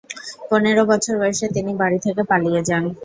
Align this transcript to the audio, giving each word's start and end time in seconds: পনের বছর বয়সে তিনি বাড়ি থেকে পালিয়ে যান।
পনের 0.49 0.77
বছর 0.89 1.13
বয়সে 1.21 1.47
তিনি 1.55 1.71
বাড়ি 1.81 1.97
থেকে 2.05 2.21
পালিয়ে 2.29 2.61
যান। 2.69 2.83